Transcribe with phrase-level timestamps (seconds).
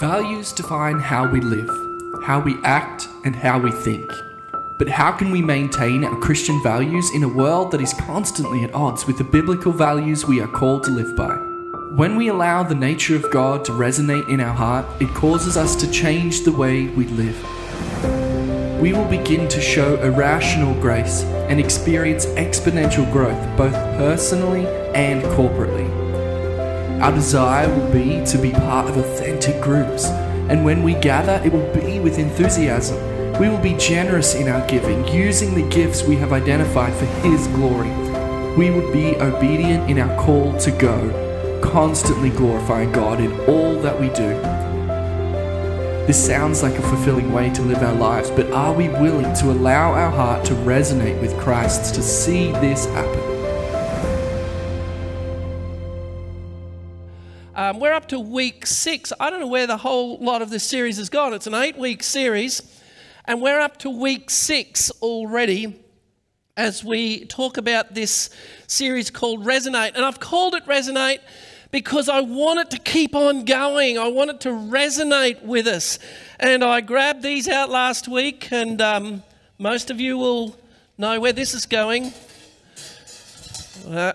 [0.00, 1.68] Values define how we live,
[2.24, 4.10] how we act, and how we think.
[4.78, 8.72] But how can we maintain our Christian values in a world that is constantly at
[8.72, 11.34] odds with the biblical values we are called to live by?
[11.94, 15.76] When we allow the nature of God to resonate in our heart, it causes us
[15.76, 17.36] to change the way we live.
[18.80, 26.00] We will begin to show irrational grace and experience exponential growth both personally and corporately.
[27.02, 28.96] Our desire will be to be part of
[29.40, 30.04] authentic groups,
[30.50, 32.98] and when we gather, it will be with enthusiasm.
[33.38, 37.46] We will be generous in our giving, using the gifts we have identified for His
[37.48, 37.88] glory.
[38.56, 43.98] We would be obedient in our call to go, constantly glorifying God in all that
[43.98, 44.28] we do.
[46.06, 49.52] This sounds like a fulfilling way to live our lives, but are we willing to
[49.52, 53.29] allow our heart to resonate with Christ to see this happen?
[57.80, 59.10] We're up to week six.
[59.18, 61.32] I don't know where the whole lot of this series has gone.
[61.32, 62.60] It's an eight week series,
[63.24, 65.82] and we're up to week six already
[66.58, 68.28] as we talk about this
[68.66, 69.94] series called Resonate.
[69.94, 71.20] And I've called it Resonate
[71.70, 73.96] because I want it to keep on going.
[73.96, 75.98] I want it to resonate with us.
[76.38, 79.22] And I grabbed these out last week, and um,
[79.56, 80.54] most of you will
[80.98, 82.12] know where this is going.
[83.88, 84.12] Uh,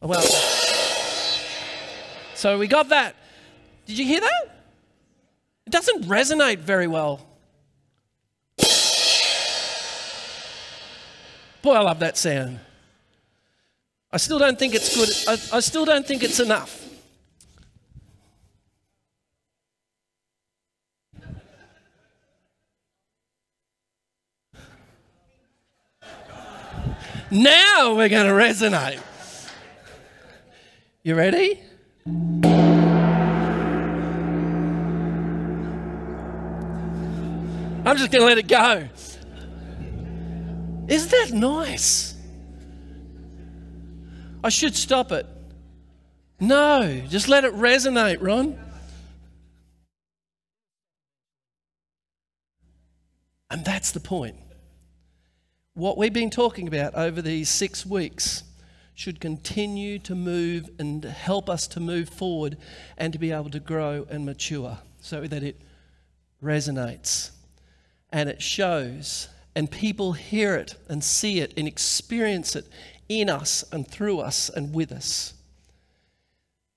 [0.00, 0.57] well,
[2.38, 3.16] so we got that.
[3.86, 4.62] Did you hear that?
[5.66, 7.26] It doesn't resonate very well.
[11.62, 12.60] Boy, I love that sound.
[14.12, 15.08] I still don't think it's good.
[15.26, 16.84] I, I still don't think it's enough.
[27.32, 29.00] Now we're going to resonate.
[31.02, 31.62] You ready?
[37.88, 38.88] I'm just going to let it go.
[40.88, 42.14] Isn't that nice?
[44.44, 45.26] I should stop it.
[46.38, 48.58] No, just let it resonate, Ron.
[53.50, 54.36] And that's the point.
[55.74, 58.42] What we've been talking about over these six weeks
[58.98, 62.56] should continue to move and help us to move forward
[62.96, 65.54] and to be able to grow and mature so that it
[66.42, 67.30] resonates
[68.10, 72.66] and it shows and people hear it and see it and experience it
[73.08, 75.32] in us and through us and with us.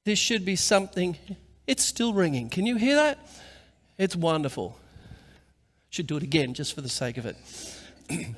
[0.05, 1.17] This should be something,
[1.65, 2.49] it's still ringing.
[2.49, 3.17] Can you hear that?
[3.97, 4.77] It's wonderful.
[5.89, 7.35] Should do it again just for the sake of it.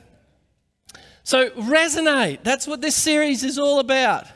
[1.23, 2.43] so, resonate.
[2.43, 4.27] That's what this series is all about.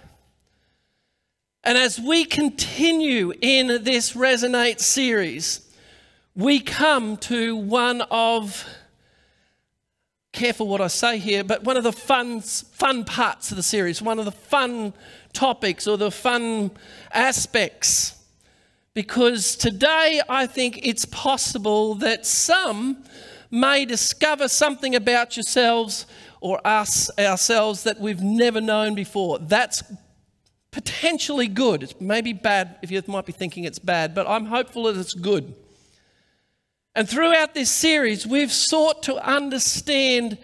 [1.64, 5.70] And as we continue in this Resonate series,
[6.34, 8.66] we come to one of
[10.32, 14.02] careful what I say here, but one of the fun, fun parts of the series,
[14.02, 14.94] one of the fun
[15.34, 16.72] topics or the fun
[17.12, 18.24] aspects.
[18.94, 23.04] Because today I think it's possible that some
[23.52, 26.06] may discover something about yourselves
[26.42, 29.40] or us ourselves that we've never known before.
[29.40, 29.84] That's
[30.72, 31.84] potentially good.
[31.84, 34.98] It may be bad if you might be thinking it's bad, but I'm hopeful that
[34.98, 35.54] it's good.
[36.96, 40.38] And throughout this series, we've sought to understand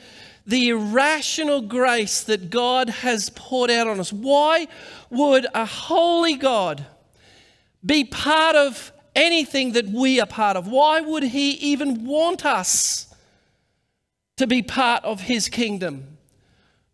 [0.45, 4.11] the irrational grace that God has poured out on us.
[4.11, 4.67] Why
[5.09, 6.85] would a holy God
[7.85, 10.67] be part of anything that we are part of?
[10.67, 13.12] Why would He even want us
[14.37, 16.17] to be part of His kingdom?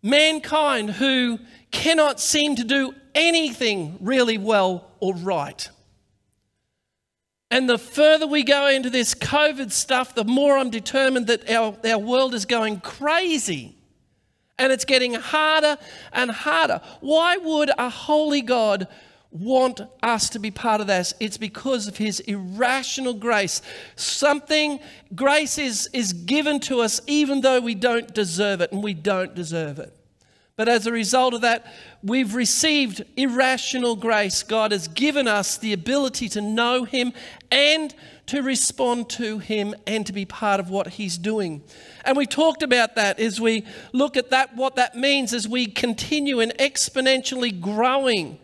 [0.01, 1.39] Mankind who
[1.71, 5.69] cannot seem to do anything really well or right.
[7.51, 11.75] And the further we go into this COVID stuff, the more I'm determined that our,
[11.83, 13.75] our world is going crazy.
[14.59, 15.77] And it's getting harder
[16.11, 16.81] and harder.
[16.99, 18.87] Why would a holy God
[19.31, 21.13] want us to be part of this?
[21.19, 23.61] It's because of his irrational grace.
[23.95, 24.79] Something,
[25.13, 29.35] grace is, is given to us even though we don't deserve it, and we don't
[29.35, 29.95] deserve it.
[30.55, 31.73] But as a result of that,
[32.03, 34.43] we've received irrational grace.
[34.43, 37.13] God has given us the ability to know Him
[37.49, 41.63] and to respond to Him and to be part of what He's doing.
[42.03, 45.65] And we talked about that as we look at that, what that means as we
[45.65, 48.37] continue in exponentially growing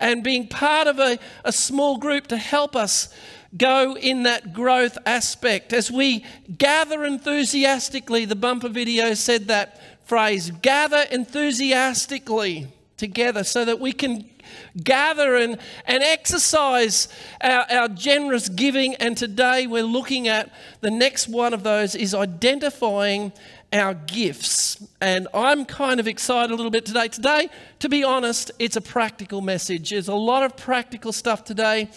[0.00, 3.14] and being part of a, a small group to help us
[3.56, 5.72] go in that growth aspect.
[5.72, 6.24] As we
[6.56, 14.28] gather enthusiastically, the bumper video said that phrase gather enthusiastically together so that we can
[14.82, 17.08] gather and, and exercise
[17.40, 18.94] our, our generous giving.
[18.96, 23.32] And today we're looking at the next one of those is identifying
[23.72, 24.84] our gifts.
[25.00, 27.08] And I'm kind of excited a little bit today.
[27.08, 29.90] Today, to be honest, it's a practical message.
[29.90, 31.88] There's a lot of practical stuff today.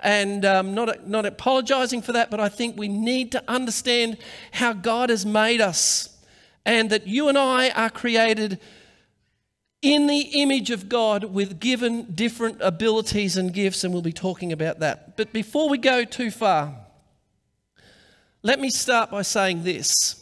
[0.00, 4.18] And um, not, not apologizing for that, but I think we need to understand
[4.50, 6.08] how God has made us
[6.64, 8.60] and that you and I are created
[9.80, 14.52] in the image of God with given different abilities and gifts, and we'll be talking
[14.52, 15.16] about that.
[15.16, 16.76] But before we go too far,
[18.42, 20.21] let me start by saying this.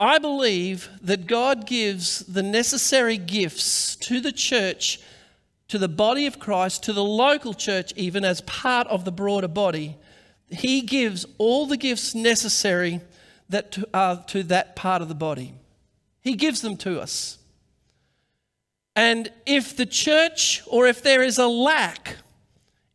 [0.00, 5.00] I believe that God gives the necessary gifts to the church,
[5.68, 9.48] to the body of Christ, to the local church, even as part of the broader
[9.48, 9.96] body.
[10.50, 13.00] He gives all the gifts necessary
[13.48, 15.54] that to, uh, to that part of the body.
[16.20, 17.38] He gives them to us.
[18.94, 22.16] And if the church or if there is a lack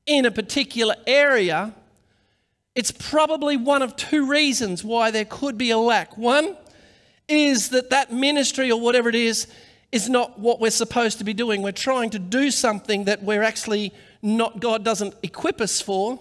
[0.05, 1.73] in a particular area,
[2.75, 6.17] it's probably one of two reasons why there could be a lack.
[6.17, 6.57] One
[7.27, 9.47] is that that ministry or whatever it is
[9.91, 11.61] is not what we're supposed to be doing.
[11.61, 16.19] We're trying to do something that we're actually not, God doesn't equip us for.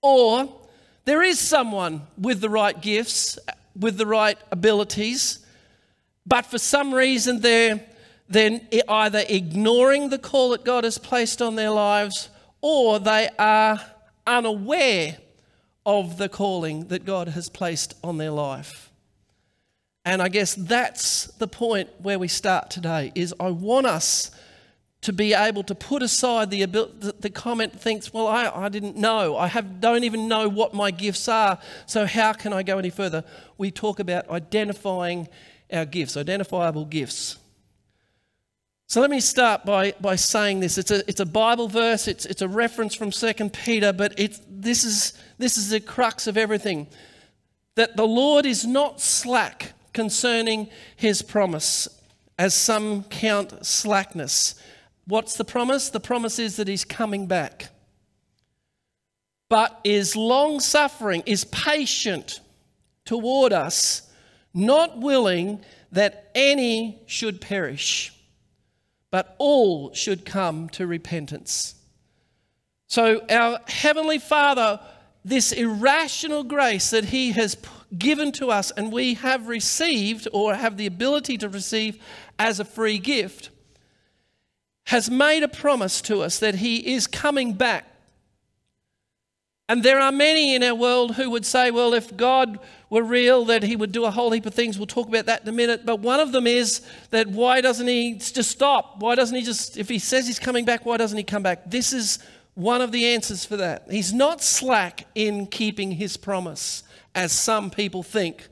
[0.00, 0.48] Or
[1.04, 3.38] there is someone with the right gifts,
[3.78, 5.44] with the right abilities,
[6.26, 7.84] but for some reason they're,
[8.28, 12.28] they're either ignoring the call that God has placed on their lives
[12.60, 13.80] or they are
[14.26, 15.18] unaware
[15.84, 18.90] of the calling that God has placed on their life.
[20.04, 24.30] And I guess that's the point where we start today is I want us
[25.04, 29.36] to be able to put aside the, the, comment thinks, well, I, I didn't know.
[29.36, 31.58] I have, don't even know what my gifts are.
[31.84, 33.22] So how can I go any further?
[33.58, 35.28] We talk about identifying
[35.70, 37.36] our gifts, identifiable gifts.
[38.86, 40.78] So let me start by, by saying this.
[40.78, 44.40] It's a, it's a Bible verse, it's, it's a reference from 2 Peter, but it's,
[44.48, 46.86] this, is, this is the crux of everything.
[47.74, 51.88] That the Lord is not slack concerning his promise,
[52.38, 54.56] as some count slackness
[55.06, 55.90] What's the promise?
[55.90, 57.68] The promise is that he's coming back.
[59.48, 62.40] But is long suffering, is patient
[63.04, 64.10] toward us,
[64.54, 65.60] not willing
[65.92, 68.12] that any should perish,
[69.10, 71.74] but all should come to repentance.
[72.88, 74.80] So, our Heavenly Father,
[75.24, 77.56] this irrational grace that He has
[77.98, 82.02] given to us and we have received or have the ability to receive
[82.38, 83.50] as a free gift,
[84.86, 87.90] has made a promise to us that he is coming back.
[89.66, 92.58] And there are many in our world who would say, well, if God
[92.90, 94.78] were real, that he would do a whole heap of things.
[94.78, 95.86] We'll talk about that in a minute.
[95.86, 99.00] But one of them is that why doesn't he just stop?
[99.00, 101.70] Why doesn't he just, if he says he's coming back, why doesn't he come back?
[101.70, 102.18] This is
[102.54, 103.86] one of the answers for that.
[103.90, 106.82] He's not slack in keeping his promise,
[107.14, 108.48] as some people think.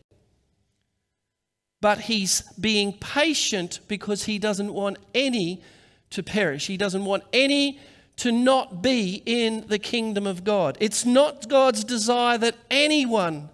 [1.80, 5.62] But he's being patient because he doesn't want any
[6.10, 6.68] to perish.
[6.68, 7.80] He doesn't want any
[8.16, 10.76] to not be in the kingdom of God.
[10.80, 13.48] It's not God's desire that anyone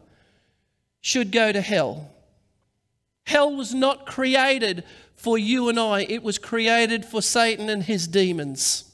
[1.00, 2.11] should go to hell.
[3.25, 4.84] Hell was not created
[5.14, 8.84] for you and I, it was created for Satan and his demons.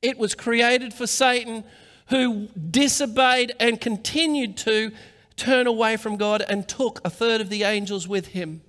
[0.00, 1.64] It was created for Satan
[2.06, 4.92] who disobeyed and continued to
[5.40, 8.60] turn away from God and took a third of the angels with him.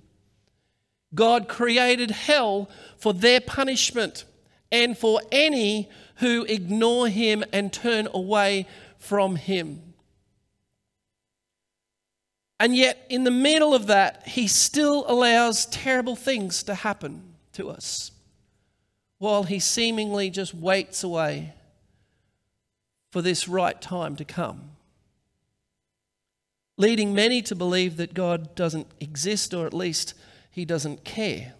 [1.14, 4.24] God created hell for their punishment
[4.70, 9.92] and for any who ignore him and turn away from him.
[12.58, 17.68] And yet, in the middle of that, he still allows terrible things to happen to
[17.68, 18.12] us
[19.18, 21.52] while he seemingly just waits away
[23.10, 24.70] for this right time to come,
[26.76, 30.14] leading many to believe that God doesn't exist or at least
[30.50, 31.54] he doesn't care.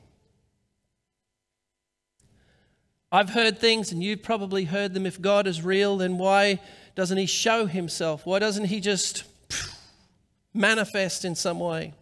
[3.11, 5.05] I've heard things, and you've probably heard them.
[5.05, 6.61] If God is real, then why
[6.95, 8.25] doesn't He show Himself?
[8.25, 9.25] Why doesn't He just
[10.55, 11.93] manifest in some way?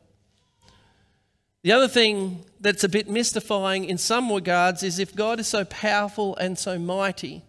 [1.62, 5.64] The other thing that's a bit mystifying in some regards is if God is so
[5.64, 7.42] powerful and so mighty,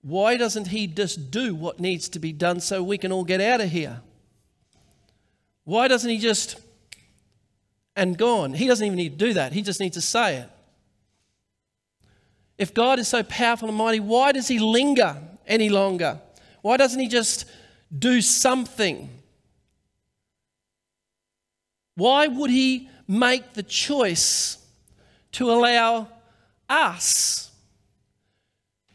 [0.00, 3.40] why doesn't He just do what needs to be done so we can all get
[3.40, 4.02] out of here?
[5.64, 6.56] Why doesn't He just
[7.96, 8.54] and gone.
[8.54, 10.48] He doesn't even need to do that, he just needs to say it.
[12.58, 15.16] If God is so powerful and mighty, why does he linger
[15.46, 16.20] any longer?
[16.60, 17.44] Why doesn't he just
[17.96, 19.10] do something?
[21.94, 24.58] Why would he make the choice
[25.32, 26.08] to allow
[26.68, 27.50] us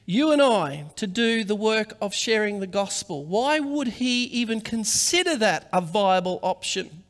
[0.09, 3.25] you and I to do the work of sharing the gospel?
[3.25, 7.03] Why would he even consider that a viable option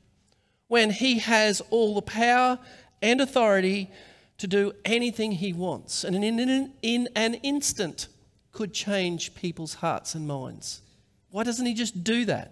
[0.67, 2.57] when he has all the power
[2.99, 3.91] and authority
[4.39, 8.07] to do anything he wants and in an, in an instant
[8.51, 10.81] could change people's hearts and minds?
[11.29, 12.51] Why doesn't he just do that?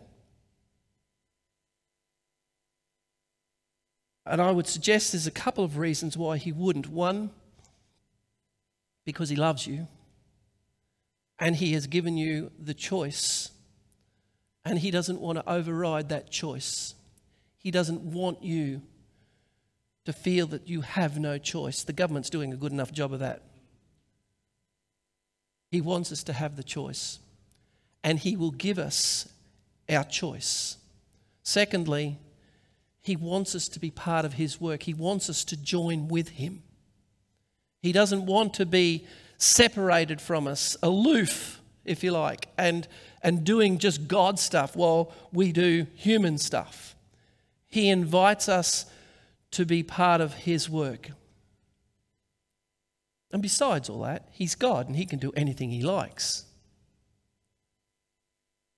[4.28, 6.88] And I would suggest there's a couple of reasons why he wouldn't.
[6.88, 7.32] One,
[9.06, 9.88] because he loves you
[11.39, 13.51] and he has given you the choice,
[14.63, 16.96] and he doesn't want to override that choice.
[17.58, 18.82] He doesn't want you
[20.06, 21.84] to feel that you have no choice.
[21.84, 23.44] The government's doing a good enough job of that.
[25.72, 27.20] He wants us to have the choice,
[28.04, 29.27] and he will give us
[29.89, 30.77] our choice.
[31.44, 32.18] Secondly,
[33.06, 34.82] he wants us to be part of His work.
[34.82, 36.63] He wants us to join with Him.
[37.84, 39.06] He doesn't want to be
[39.46, 42.88] separated from us, aloof, if you like, and,
[43.22, 46.96] and doing just God stuff while we do human stuff.
[47.68, 48.86] He invites us
[49.52, 51.12] to be part of His work.
[53.32, 56.46] And besides all that, He's God and He can do anything He likes.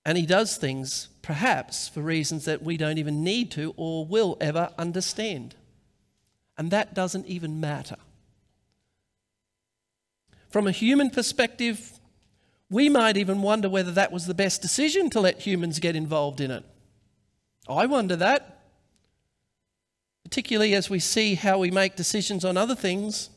[0.06, 4.38] And He does things perhaps for reasons that we don't even need to or will
[4.42, 5.56] ever understand.
[6.58, 7.98] And that doesn't even matter.
[10.50, 12.00] From a human perspective,
[12.70, 16.42] we might even wonder whether that was the best decision to let humans get involved
[16.42, 16.64] in it.
[17.70, 18.62] I wonder that,
[20.24, 23.30] particularly as we see how we make decisions on other things.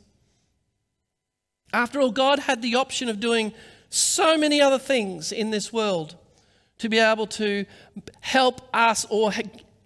[1.72, 3.52] After all, God had the option of doing
[3.88, 6.16] so many other things in this world
[6.78, 7.64] to be able to
[8.20, 9.32] help us or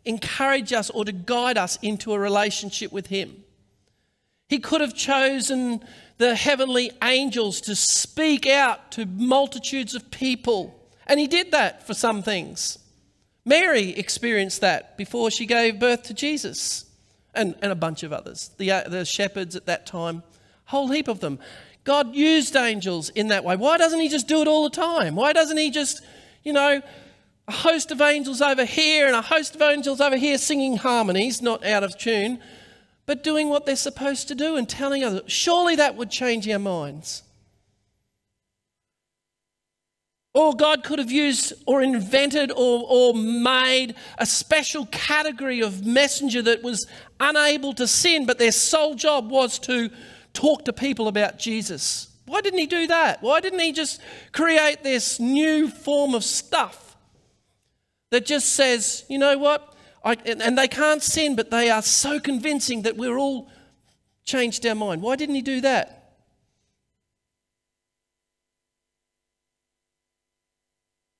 [0.04, 3.44] encourage us or to guide us into a relationship with Him.
[4.48, 5.82] He could have chosen
[6.18, 11.94] the heavenly angels to speak out to multitudes of people, and He did that for
[11.94, 12.78] some things.
[13.44, 16.86] Mary experienced that before she gave birth to Jesus,
[17.34, 18.50] and, and a bunch of others.
[18.58, 20.22] The, uh, the shepherds at that time,
[20.66, 21.40] a whole heap of them.
[21.82, 23.56] God used angels in that way.
[23.56, 25.16] Why doesn't He just do it all the time?
[25.16, 26.02] Why doesn't He just
[26.44, 26.82] you know,
[27.48, 31.42] a host of angels over here and a host of angels over here singing harmonies,
[31.42, 32.38] not out of tune,
[33.06, 35.22] but doing what they're supposed to do and telling others.
[35.26, 37.22] Surely that would change our minds.
[40.32, 46.42] Or God could have used or invented or, or made a special category of messenger
[46.42, 46.88] that was
[47.20, 49.90] unable to sin, but their sole job was to
[50.32, 52.08] talk to people about Jesus.
[52.26, 53.22] Why didn't he do that?
[53.22, 54.00] Why didn't he just
[54.32, 56.96] create this new form of stuff
[58.10, 59.73] that just says, you know what?
[60.04, 63.50] I, and they can't sin, but they are so convincing that we're all
[64.24, 65.00] changed our mind.
[65.00, 66.12] Why didn't he do that?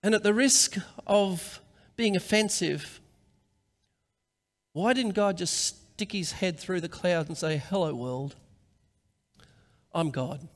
[0.03, 0.77] And at the risk
[1.07, 1.61] of
[1.97, 3.01] being offensive,
[4.75, 5.55] why didn't God just
[5.95, 8.37] stick his head through the clouds and say, Hello, world?
[9.95, 10.47] I'm God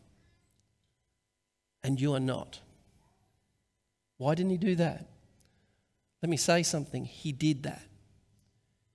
[1.82, 2.60] and you are not.
[4.16, 5.06] Why didn't he do that?
[6.22, 7.04] Let me say something.
[7.04, 7.82] He did that.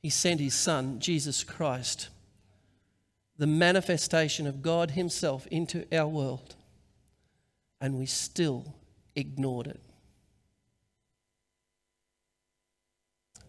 [0.04, 2.10] He sent his son, Jesus Christ,
[3.38, 6.56] the manifestation of God himself into our world,
[7.80, 8.76] and we still
[9.16, 9.80] ignored it.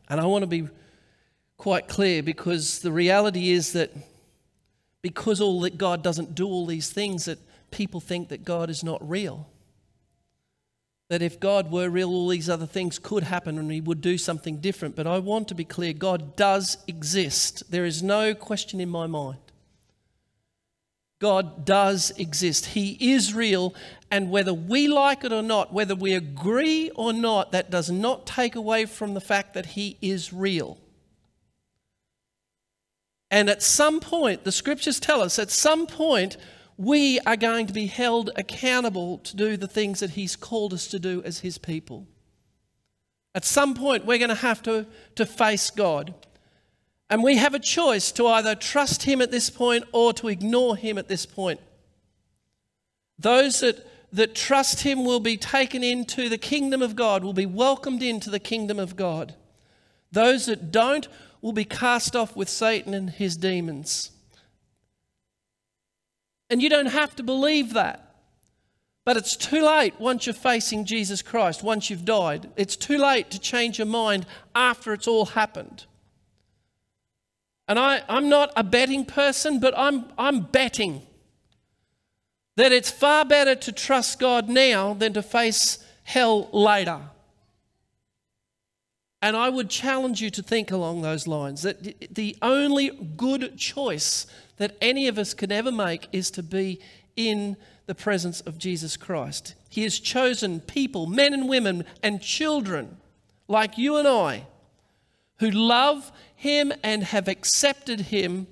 [0.08, 0.68] And I want to be
[1.56, 3.90] quite clear because the reality is that
[5.02, 7.38] because all that God doesn't do all these things that
[7.72, 9.48] people think that God is not real.
[11.14, 14.18] That if God were real, all these other things could happen and He would do
[14.18, 14.96] something different.
[14.96, 17.70] But I want to be clear God does exist.
[17.70, 19.38] There is no question in my mind.
[21.20, 22.66] God does exist.
[22.66, 23.76] He is real.
[24.10, 28.26] And whether we like it or not, whether we agree or not, that does not
[28.26, 30.78] take away from the fact that He is real.
[33.30, 36.36] And at some point, the scriptures tell us, at some point,
[36.76, 40.86] we are going to be held accountable to do the things that He's called us
[40.88, 42.06] to do as His people.
[43.34, 46.14] At some point, we're going to have to, to face God.
[47.10, 50.76] And we have a choice to either trust Him at this point or to ignore
[50.76, 51.60] Him at this point.
[53.18, 57.46] Those that, that trust Him will be taken into the kingdom of God, will be
[57.46, 59.34] welcomed into the kingdom of God.
[60.10, 61.08] Those that don't
[61.44, 64.10] will be cast off with Satan and his demons.
[66.54, 68.14] And you don't have to believe that.
[69.04, 72.48] But it's too late once you're facing Jesus Christ, once you've died.
[72.54, 75.86] It's too late to change your mind after it's all happened.
[77.66, 81.02] And I, I'm not a betting person, but I'm, I'm betting.
[82.56, 87.00] that it's far better to trust God now than to face hell later.
[89.20, 94.26] And I would challenge you to think along those lines that the only good choice
[94.56, 96.80] that any of us can ever make is to be
[97.16, 97.56] in
[97.86, 99.54] the presence of Jesus Christ.
[99.68, 102.96] He has chosen people, men and women, and children
[103.48, 104.46] like you and I,
[105.38, 108.46] who love Him and have accepted Him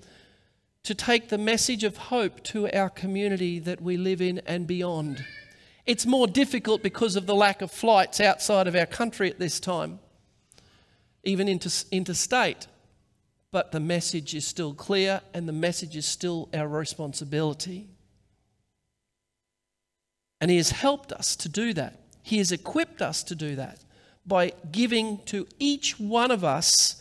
[0.82, 5.24] to take the message of hope to our community that we live in and beyond.
[5.86, 9.60] It's more difficult because of the lack of flights outside of our country at this
[9.60, 10.00] time
[11.24, 12.66] even interstate.
[13.52, 17.86] But the message is still clear and the message is still our responsibility.
[20.40, 22.00] And He has helped us to do that.
[22.22, 23.84] He has equipped us to do that
[24.26, 27.00] by giving to each one of us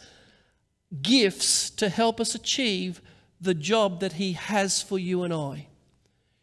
[1.01, 3.01] gifts to help us achieve
[3.39, 5.67] the job that He has for you and I.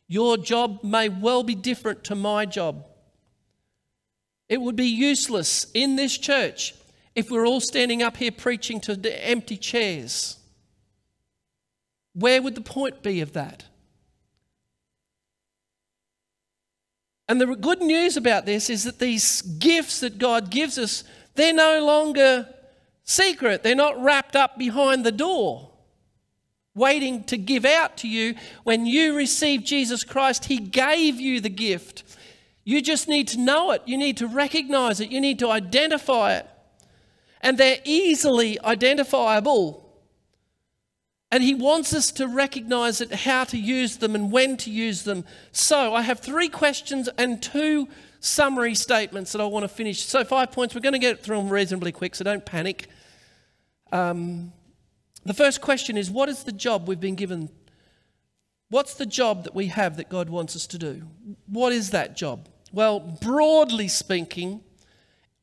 [0.06, 2.86] Your job may well be different to my job.
[4.48, 6.74] It would be useless in this church
[7.18, 10.36] if we're all standing up here preaching to empty chairs?
[12.14, 13.64] Where would the point be of that?
[17.28, 21.02] And the good news about this is that these gifts that God gives us,
[21.34, 22.54] they're no longer
[23.02, 23.64] secret.
[23.64, 25.72] They're not wrapped up behind the door,
[26.76, 28.36] waiting to give out to you.
[28.62, 32.04] When you receive Jesus Christ, He gave you the gift.
[32.64, 33.82] You just need to know it.
[33.86, 35.10] You need to recognize it.
[35.10, 36.46] You need to identify it
[37.40, 39.84] and they're easily identifiable.
[41.30, 45.02] And he wants us to recognize it, how to use them and when to use
[45.02, 45.24] them.
[45.52, 47.88] So I have three questions and two
[48.20, 50.04] summary statements that I want to finish.
[50.04, 50.74] So, five points.
[50.74, 52.88] We're going to get through them reasonably quick, so don't panic.
[53.92, 54.52] Um,
[55.24, 57.50] the first question is What is the job we've been given?
[58.70, 61.02] What's the job that we have that God wants us to do?
[61.46, 62.48] What is that job?
[62.70, 64.60] Well, broadly speaking,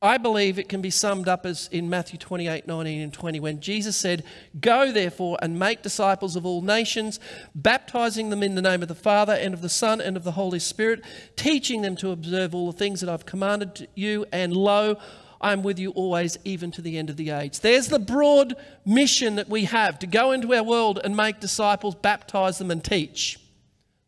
[0.01, 3.59] I believe it can be summed up as in Matthew 28 19 and 20, when
[3.59, 4.23] Jesus said,
[4.59, 7.19] Go therefore and make disciples of all nations,
[7.55, 10.33] baptizing them in the name of the Father and of the Son and of the
[10.33, 11.03] Holy Spirit,
[11.35, 14.97] teaching them to observe all the things that I've commanded you, and lo,
[15.39, 17.61] I am with you always, even to the end of the age.
[17.61, 18.55] There's the broad
[18.85, 22.83] mission that we have to go into our world and make disciples, baptize them, and
[22.83, 23.39] teach.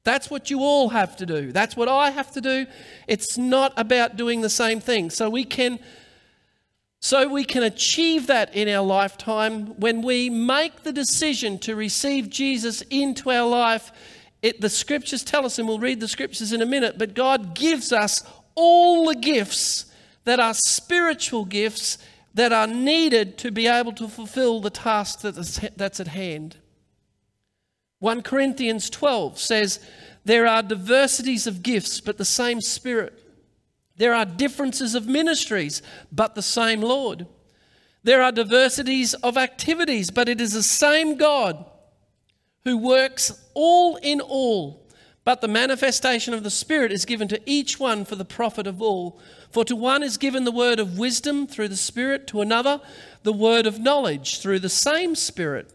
[0.08, 1.52] That's what you all have to do.
[1.52, 2.66] That's what I have to do.
[3.10, 5.10] It's not about doing the same thing.
[5.10, 5.80] So we can
[7.02, 12.30] so we can achieve that in our lifetime when we make the decision to receive
[12.30, 13.92] Jesus into our life.
[14.42, 17.54] It, the scriptures tell us, and we'll read the scriptures in a minute, but God
[17.54, 18.24] gives us
[18.56, 19.92] all the gifts
[20.24, 21.98] that are spiritual gifts
[22.34, 26.56] that are needed to be able to fulfill the task that's at hand.
[28.00, 29.80] 1 Corinthians 12 says,
[30.24, 33.24] There are diversities of gifts, but the same Spirit.
[33.96, 35.82] There are differences of ministries,
[36.12, 37.26] but the same Lord.
[38.04, 41.66] There are diversities of activities, but it is the same God
[42.64, 44.86] who works all in all.
[45.24, 48.82] But the manifestation of the Spirit is given to each one for the profit of
[48.82, 49.20] all.
[49.50, 52.80] For to one is given the word of wisdom through the Spirit, to another,
[53.24, 55.74] the word of knowledge through the same Spirit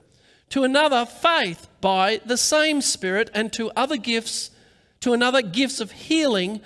[0.53, 4.51] to another faith by the same Spirit, and to other gifts,
[5.01, 6.61] to another gifts of healing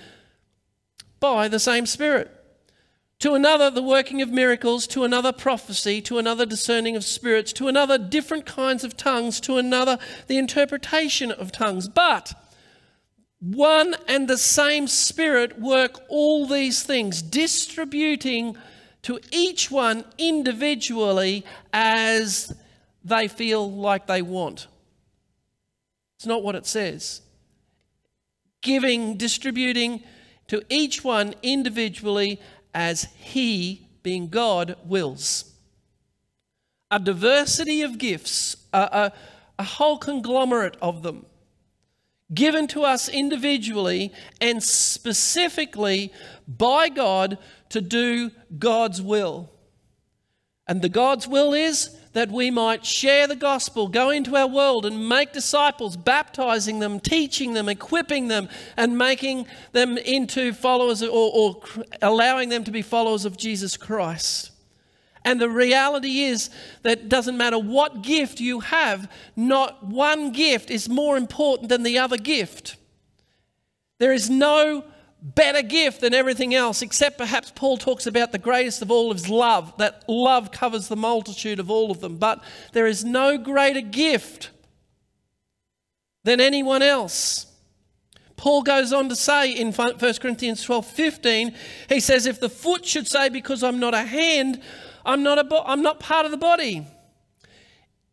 [1.21, 2.29] by the same Spirit.
[3.21, 7.69] To another, the working of miracles, to another, prophecy, to another, discerning of spirits, to
[7.69, 11.87] another, different kinds of tongues, to another, the interpretation of tongues.
[11.87, 12.35] But
[13.39, 18.57] one and the same Spirit work all these things, distributing
[19.03, 22.53] to each one individually as
[23.07, 24.67] they feel like they want.
[26.17, 27.23] It's not what it says.
[28.63, 30.03] Giving, distributing
[30.49, 32.41] to each one individually
[32.75, 35.53] as He, being God, wills.
[36.91, 39.13] A diversity of gifts, a, a,
[39.61, 41.27] a whole conglomerate of them,
[42.35, 46.13] given to us individually and specifically
[46.49, 47.39] by God
[47.69, 49.51] to do God's will.
[50.67, 54.87] And the God's will is that we might share the gospel, go into our world
[54.87, 61.11] and make disciples, baptizing them, teaching them, equipping them, and making them into followers or,
[61.11, 61.61] or
[62.01, 64.51] allowing them to be followers of Jesus Christ.
[65.27, 66.49] And the reality is
[66.85, 71.99] that doesn't matter what gift you have, not one gift is more important than the
[71.99, 72.77] other gift.
[73.99, 74.85] There is no
[75.23, 79.29] better gift than everything else, except perhaps Paul talks about the greatest of all is
[79.29, 82.17] love, that love covers the multitude of all of them.
[82.17, 84.51] But there is no greater gift
[86.25, 87.47] than anyone else.
[88.37, 91.55] Paul goes on to say in 1 Corinthians 12 15,
[91.89, 94.61] he says, If the foot should say, Because I'm not a hand,
[95.05, 96.87] I'm not, a I'm not part of the body,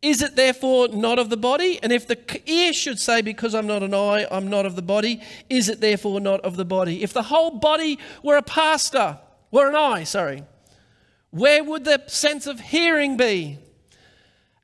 [0.04, 1.78] is it therefore not of the body?
[1.82, 4.82] And if the ear should say, Because I'm not an eye, I'm not of the
[4.82, 7.02] body, is it therefore not of the body?
[7.02, 9.18] If the whole body were a pastor,
[9.50, 10.44] were an eye, sorry,
[11.30, 13.58] where would the sense of hearing be?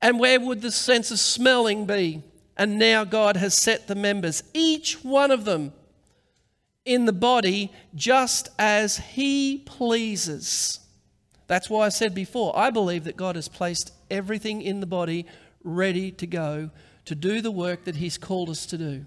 [0.02, 2.22] And where would the sense of smelling be?
[2.58, 5.72] And now God has set the members, each one of them,
[6.84, 10.80] in the body just as He pleases.
[11.46, 15.26] That's why I said before, I believe that God has placed everything in the body
[15.62, 16.70] ready to go
[17.04, 19.04] to do the work that He's called us to do.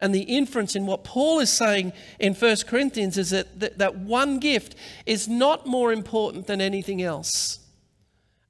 [0.00, 3.96] And the inference in what Paul is saying in 1 Corinthians is that, that, that
[3.96, 7.58] one gift is not more important than anything else.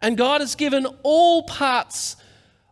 [0.01, 2.17] And God has given all parts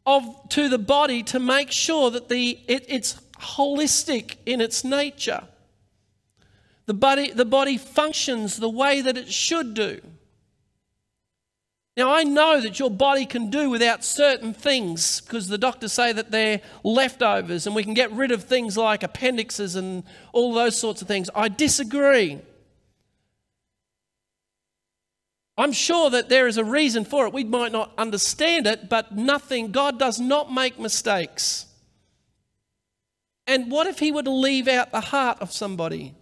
[0.06, 5.42] of, to the body to make sure that the, it, it's holistic in its nature.
[6.86, 10.00] The body, the body functions the way that it should do.
[11.98, 16.12] Now, I know that your body can do without certain things because the doctors say
[16.12, 20.78] that they're leftovers and we can get rid of things like appendixes and all those
[20.78, 21.28] sorts of things.
[21.34, 22.38] I disagree.
[25.56, 27.32] I'm sure that there is a reason for it.
[27.32, 31.66] We might not understand it, but nothing, God does not make mistakes.
[33.48, 36.14] And what if He were to leave out the heart of somebody?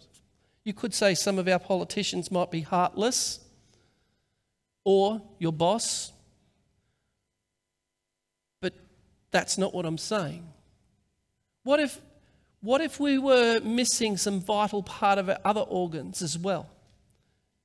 [0.64, 3.40] You could say some of our politicians might be heartless,
[4.86, 6.12] or your boss,
[8.60, 8.72] but
[9.32, 10.46] that's not what I'm saying.
[11.64, 12.00] What if,
[12.60, 16.70] what if we were missing some vital part of our other organs as well?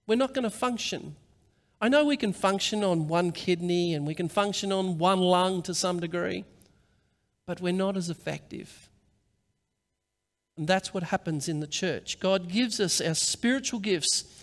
[0.07, 1.15] We're not going to function.
[1.79, 5.62] I know we can function on one kidney and we can function on one lung
[5.63, 6.43] to some degree,
[7.45, 8.89] but we're not as effective.
[10.57, 12.19] And that's what happens in the church.
[12.19, 14.40] God gives us our spiritual gifts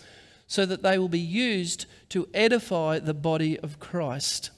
[0.49, 4.49] so that they will be used to edify the body of Christ.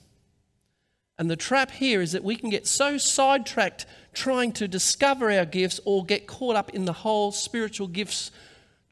[1.19, 5.45] And the trap here is that we can get so sidetracked trying to discover our
[5.45, 8.31] gifts or get caught up in the whole spiritual gifts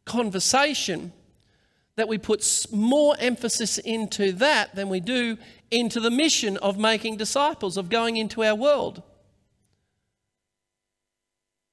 [0.04, 1.14] conversation
[1.96, 5.38] that we put more emphasis into that than we do
[5.72, 9.02] into the mission of making disciples, of going into our world.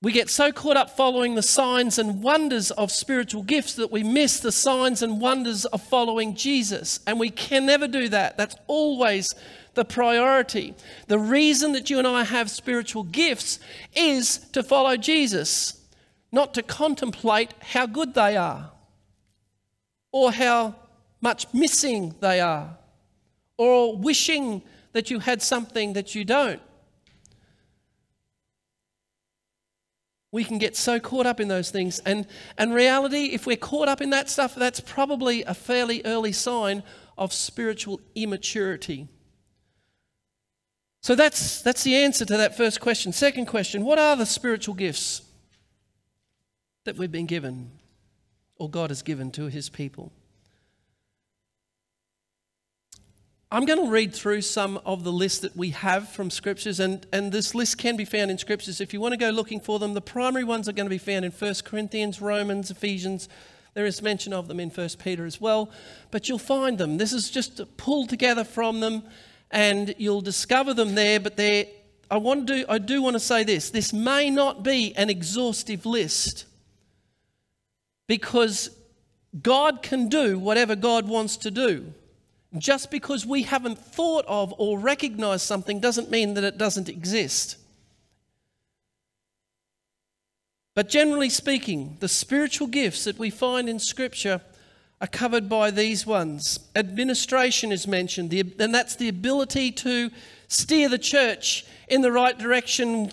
[0.03, 4.03] We get so caught up following the signs and wonders of spiritual gifts that we
[4.03, 7.01] miss the signs and wonders of following Jesus.
[7.07, 8.37] And we can never do that.
[8.37, 9.33] That's always
[9.75, 10.75] the priority.
[11.09, 13.59] The reason that you and I have spiritual gifts
[13.95, 15.81] is to follow Jesus,
[16.31, 18.73] not to contemplate how good they are
[20.13, 20.75] or how
[21.21, 22.79] much missing they are,
[23.59, 26.63] or wishing that you had something that you don't.
[30.33, 32.01] We can get so caught up in those things.
[32.01, 32.27] And,
[32.59, 36.83] and reality, if we're caught up in that stuff, that's probably a fairly early sign
[37.17, 39.09] of spiritual immaturity.
[41.01, 43.13] So that's, that's the answer to that first question.
[43.13, 45.23] Second question What are the spiritual gifts
[46.85, 47.71] that we've been given?
[48.59, 50.13] or God has given to his people.
[53.49, 57.07] I'm going to read through some of the list that we have from scriptures, and,
[57.13, 58.81] and this list can be found in scriptures.
[58.81, 60.99] If you want to go looking for them, the primary ones are going to be
[60.99, 63.29] found in 1 Corinthians, Romans, Ephesians.
[63.75, 65.71] There is mention of them in 1 Peter as well,
[66.11, 66.97] but you'll find them.
[66.97, 69.05] This is just pulled together from them,
[69.53, 71.21] and you'll discover them there.
[71.21, 74.93] But I want to do, I do want to say this: this may not be
[74.97, 76.47] an exhaustive list
[78.09, 78.71] because
[79.41, 81.93] God can do whatever God wants to do.
[82.59, 87.57] Just because we haven't thought of or recognized something doesn't mean that it doesn't exist.
[90.75, 94.43] But generally speaking, the spiritual gifts that we find in Scripture
[95.01, 96.59] are covered by these ones.
[96.75, 100.11] Administration is mentioned, and that's the ability to
[100.49, 103.11] steer the church in the right direction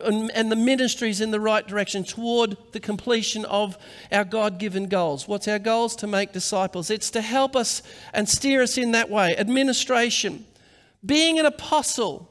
[0.00, 3.76] and, and the ministries in the right direction toward the completion of
[4.10, 5.28] our God given goals.
[5.28, 5.96] What's our goals?
[5.96, 6.90] To make disciples.
[6.90, 9.36] It's to help us and steer us in that way.
[9.36, 10.44] Administration.
[11.04, 12.30] Being an apostle.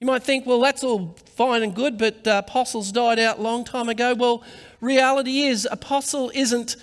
[0.00, 3.42] You might think, well, that's all fine and good, but uh, apostles died out a
[3.42, 4.14] long time ago.
[4.14, 4.42] Well,
[4.80, 6.76] reality is, apostle isn't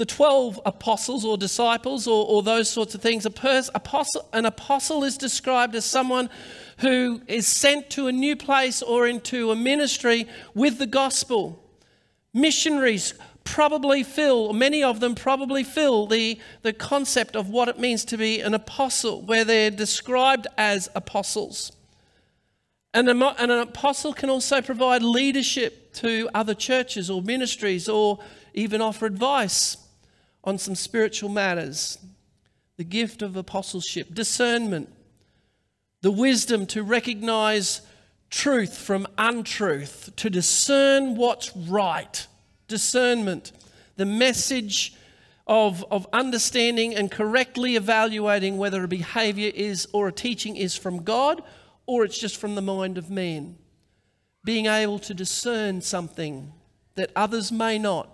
[0.00, 3.28] the 12 apostles or disciples or, or those sorts of things.
[3.34, 6.30] Pers- apostle, an apostle is described as someone
[6.78, 11.62] who is sent to a new place or into a ministry with the gospel.
[12.32, 13.12] Missionaries
[13.44, 18.16] probably fill, many of them probably fill the, the concept of what it means to
[18.16, 21.72] be an apostle, where they're described as apostles.
[22.94, 28.18] And an apostle can also provide leadership to other churches or ministries or
[28.54, 29.76] even offer advice
[30.44, 31.98] on some spiritual matters.
[32.76, 34.88] The gift of apostleship, discernment,
[36.02, 37.82] the wisdom to recognize
[38.30, 42.26] truth from untruth, to discern what's right,
[42.68, 43.52] discernment,
[43.96, 44.94] the message
[45.46, 51.02] of, of understanding and correctly evaluating whether a behavior is or a teaching is from
[51.02, 51.42] God
[51.86, 53.56] or it's just from the mind of man.
[54.44, 56.52] Being able to discern something
[56.94, 58.08] that others may not.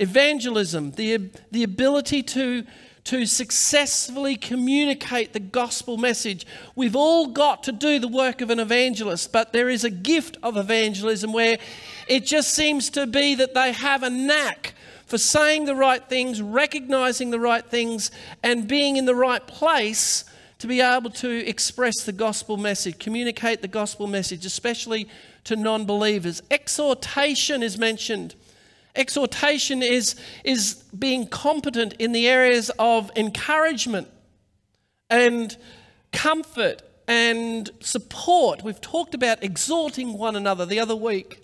[0.00, 2.64] Evangelism, the, the ability to,
[3.04, 6.46] to successfully communicate the gospel message.
[6.74, 10.38] We've all got to do the work of an evangelist, but there is a gift
[10.42, 11.58] of evangelism where
[12.08, 16.40] it just seems to be that they have a knack for saying the right things,
[16.40, 18.10] recognizing the right things,
[18.42, 20.24] and being in the right place
[20.60, 25.08] to be able to express the gospel message, communicate the gospel message, especially
[25.44, 26.42] to non believers.
[26.50, 28.34] Exhortation is mentioned.
[28.94, 34.08] Exhortation is, is being competent in the areas of encouragement
[35.08, 35.56] and
[36.12, 38.62] comfort and support.
[38.62, 41.40] We've talked about exhorting one another the other week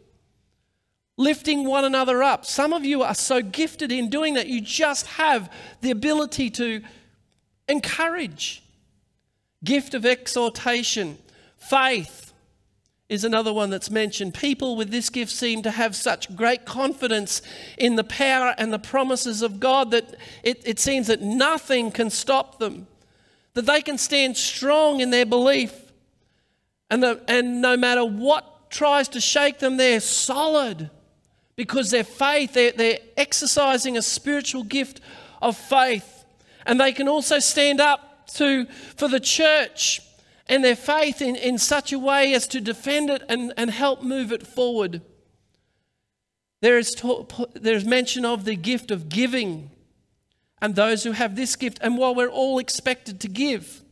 [1.16, 2.44] lifting one another up.
[2.44, 6.82] Some of you are so gifted in doing that, you just have the ability to
[7.68, 8.62] encourage.
[9.64, 11.18] Gift of exhortation,
[11.56, 12.25] faith
[13.08, 14.34] is another one that's mentioned.
[14.34, 17.40] People with this gift seem to have such great confidence
[17.78, 22.10] in the power and the promises of God that it, it seems that nothing can
[22.10, 22.88] stop them,
[23.54, 25.72] that they can stand strong in their belief.
[26.90, 30.90] And, the, and no matter what tries to shake them, they're solid
[31.54, 35.00] because their faith, they're, they're exercising a spiritual gift
[35.40, 36.24] of faith.
[36.66, 38.66] And they can also stand up to,
[38.96, 40.00] for the church
[40.48, 44.02] and their faith in, in such a way as to defend it and, and help
[44.02, 45.02] move it forward.
[46.60, 46.96] There is,
[47.54, 49.70] there is mention of the gift of giving
[50.62, 51.78] and those who have this gift.
[51.82, 53.82] And while we're all expected to give,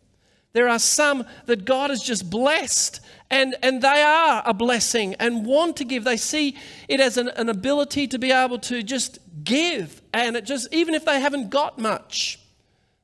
[0.52, 5.44] there are some that God has just blessed and, and they are a blessing and
[5.44, 6.04] want to give.
[6.04, 6.56] They see
[6.88, 10.00] it as an, an ability to be able to just give.
[10.12, 12.38] And it just, even if they haven't got much,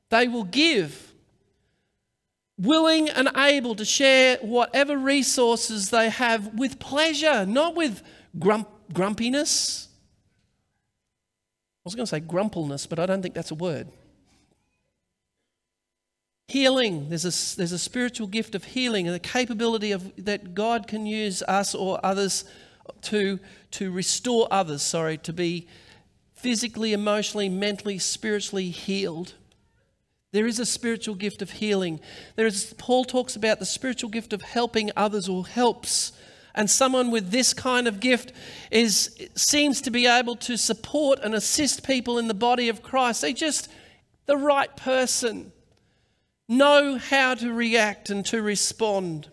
[0.09, 1.10] they will give.
[2.61, 8.03] Willing and able to share whatever resources they have with pleasure, not with
[8.37, 9.87] grump, grumpiness.
[11.83, 13.87] I was going to say grumpleness, but I don't think that's a word.
[16.49, 20.87] Healing, there's a, there's a spiritual gift of healing and the capability of that God
[20.87, 22.45] can use us or others
[23.03, 23.39] to,
[23.71, 25.67] to restore others, sorry, to be
[26.33, 29.33] physically, emotionally, mentally, spiritually healed.
[30.31, 31.99] There is a spiritual gift of healing.
[32.35, 36.13] There is, Paul talks about the spiritual gift of helping others or helps.
[36.55, 38.33] And someone with this kind of gift
[38.71, 43.21] is, seems to be able to support and assist people in the body of Christ.
[43.21, 43.69] They're just
[44.25, 45.51] the right person
[46.51, 49.29] know how to react and to respond.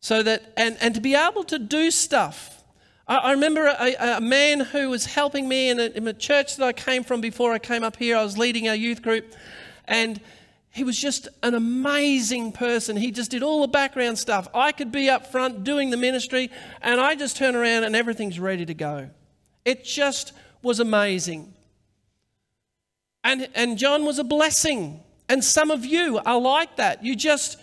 [0.00, 2.64] So that, and, and to be able to do stuff.
[3.08, 6.56] I, I remember a, a, man who was helping me in a, in a church
[6.56, 8.16] that I came from before I came up here.
[8.16, 9.34] I was leading our youth group,
[9.86, 10.20] and
[10.70, 12.96] he was just an amazing person.
[12.96, 14.48] He just did all the background stuff.
[14.54, 18.40] I could be up front doing the ministry, and I just turn around and everything's
[18.40, 19.10] ready to go.
[19.64, 21.52] It just was amazing.
[23.22, 25.00] And, and John was a blessing.
[25.28, 27.04] And some of you are like that.
[27.04, 27.58] You just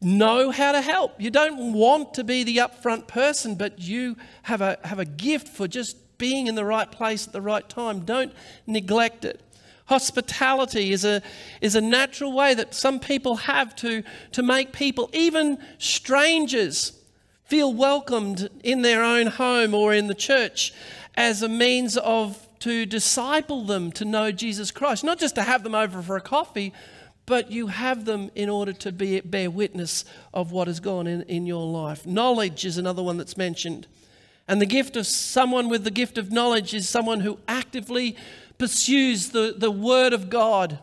[0.00, 1.20] know how to help.
[1.20, 5.48] You don't want to be the upfront person, but you have a, have a gift
[5.48, 8.00] for just being in the right place at the right time.
[8.00, 8.32] Don't
[8.66, 9.40] neglect it.
[9.92, 11.20] Hospitality is a,
[11.60, 16.98] is a natural way that some people have to, to make people, even strangers,
[17.44, 20.72] feel welcomed in their own home or in the church
[21.14, 25.04] as a means of to disciple them to know Jesus Christ.
[25.04, 26.72] Not just to have them over for a coffee,
[27.26, 31.20] but you have them in order to be, bear witness of what has gone in,
[31.24, 32.06] in your life.
[32.06, 33.86] Knowledge is another one that's mentioned.
[34.48, 38.16] And the gift of someone with the gift of knowledge is someone who actively
[38.62, 40.78] pursues the, the Word of God.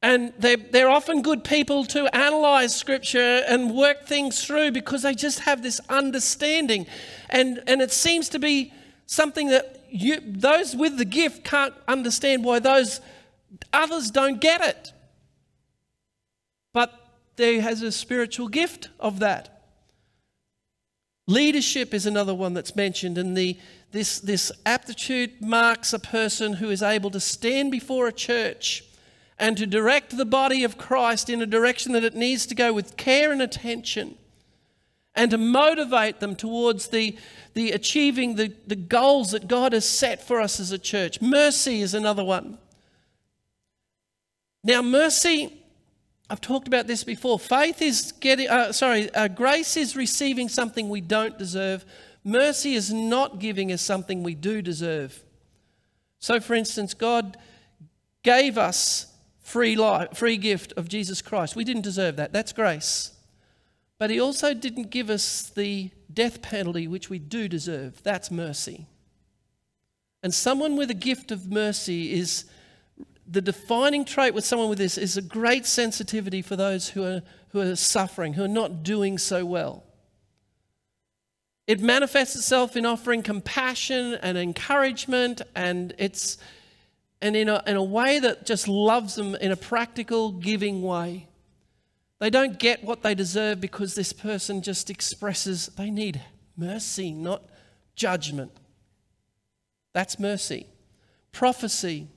[0.00, 5.16] And they're, they're often good people to analyze Scripture and work things through because they
[5.16, 6.86] just have this understanding.
[7.28, 8.72] And, and it seems to be
[9.06, 13.00] something that you, those with the gift can't understand why those
[13.72, 14.92] others don't get it.
[16.72, 16.92] But
[17.34, 19.64] there has a spiritual gift of that.
[21.26, 23.58] Leadership is another one that's mentioned, and the,
[23.94, 28.82] this, this aptitude marks a person who is able to stand before a church
[29.38, 32.72] and to direct the body of Christ in a direction that it needs to go
[32.72, 34.16] with care and attention
[35.14, 37.16] and to motivate them towards the,
[37.54, 41.22] the achieving the, the goals that God has set for us as a church.
[41.22, 42.58] Mercy is another one.
[44.64, 45.56] Now, mercy,
[46.28, 47.38] I've talked about this before.
[47.38, 51.84] Faith is getting, uh, sorry, uh, grace is receiving something we don't deserve.
[52.24, 55.22] Mercy is not giving us something we do deserve.
[56.18, 57.36] So, for instance, God
[58.22, 61.54] gave us free life, free gift of Jesus Christ.
[61.54, 62.32] We didn't deserve that.
[62.32, 63.12] That's grace.
[63.98, 68.02] But he also didn't give us the death penalty which we do deserve.
[68.02, 68.86] That's mercy.
[70.22, 72.46] And someone with a gift of mercy is
[73.26, 77.22] the defining trait with someone with this is a great sensitivity for those who are,
[77.50, 79.83] who are suffering, who are not doing so well.
[81.66, 86.36] It manifests itself in offering compassion and encouragement, and it's
[87.22, 91.26] and in a, in a way that just loves them in a practical, giving way.
[92.18, 96.20] They don't get what they deserve because this person just expresses they need
[96.56, 97.42] mercy, not
[97.96, 98.52] judgment.
[99.94, 100.66] That's mercy.
[101.32, 102.08] Prophecy,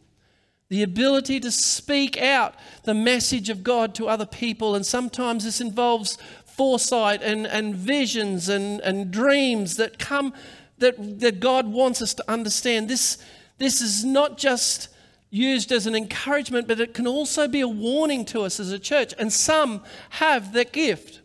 [0.70, 4.76] the ability to speak out the message of God to other people.
[4.76, 6.18] And sometimes this involves
[6.58, 10.34] foresight and, and visions and, and dreams that come
[10.80, 12.90] that, that God wants us to understand.
[12.90, 13.18] This,
[13.58, 14.90] this is not just
[15.30, 18.80] used as an encouragement, but it can also be a warning to us as a
[18.80, 19.14] church.
[19.18, 21.22] And some have that gift.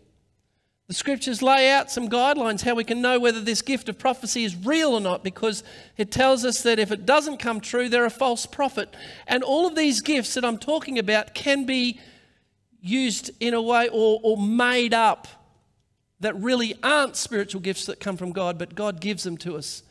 [0.88, 4.44] The scriptures lay out some guidelines how we can know whether this gift of prophecy
[4.44, 5.62] is real or not because
[5.96, 8.94] it tells us that if it doesn't come true, they're a false prophet.
[9.26, 12.00] And all of these gifts that I'm talking about can be
[12.82, 15.26] used in a way or, or made up
[16.20, 19.82] that really aren't spiritual gifts that come from God, but God gives them to us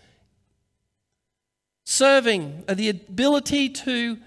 [1.84, 4.18] Serving, uh, the ability to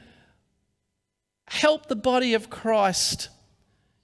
[1.47, 3.29] help the body of Christ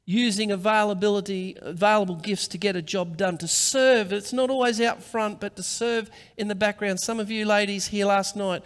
[0.07, 4.13] using availability, available gifts to get a job done, to serve.
[4.13, 7.01] It's not always out front, but to serve in the background.
[7.01, 8.63] Some of you ladies here last night,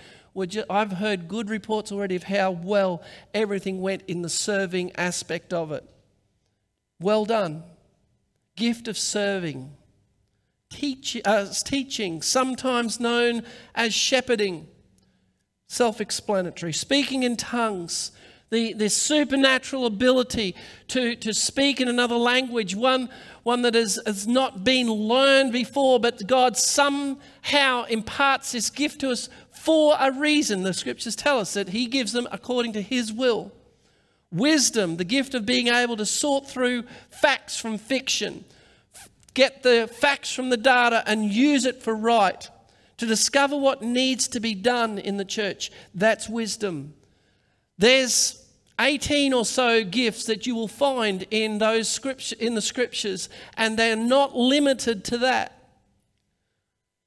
[0.47, 5.53] just, I've heard good reports already of how well everything went in the serving aspect
[5.53, 5.89] of it.
[7.01, 7.63] Well done.
[8.57, 9.73] Gift of serving.
[10.71, 13.43] Teach, uh, teaching, sometimes known
[13.75, 14.67] as shepherding
[15.69, 16.73] self explanatory.
[16.73, 18.11] Speaking in tongues,
[18.55, 20.55] the, the supernatural ability
[20.89, 23.11] to, to speak in another language, one,
[23.43, 29.11] one that has, has not been learned before, but God somehow imparts this gift to
[29.11, 30.63] us for a reason.
[30.63, 33.53] The scriptures tell us that He gives them according to His will.
[34.31, 38.45] Wisdom, the gift of being able to sort through facts from fiction,
[39.35, 42.49] get the facts from the data and use it for right
[42.99, 45.73] to discover what needs to be done in the church.
[45.95, 46.95] That's wisdom.
[47.79, 48.44] There's
[48.81, 53.79] 18 or so gifts that you will find in those scripture, in the scriptures, and
[53.79, 55.53] they're not limited to that.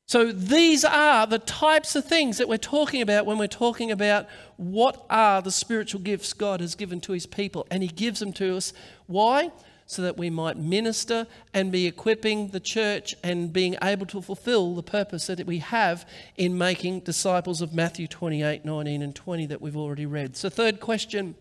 [0.08, 4.28] So these are the types of things that we're talking about when we're talking about
[4.56, 7.68] what are the spiritual gifts God has given to his people.
[7.70, 8.74] And he gives them to us.
[9.08, 9.52] Why?
[9.90, 14.76] so that we might minister and be equipping the church and being able to fulfill
[14.76, 19.62] the purpose that we have in making disciples of Matthew 28, 19, and 20 that
[19.62, 20.36] we've already read.
[20.36, 21.36] So, third question